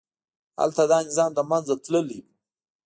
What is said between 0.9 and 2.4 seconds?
دا نظام له منځه تللي وو.